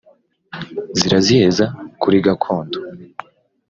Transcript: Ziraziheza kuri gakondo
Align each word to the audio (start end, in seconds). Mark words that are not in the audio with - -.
Ziraziheza 0.97 1.65
kuri 2.01 2.17
gakondo 2.27 2.77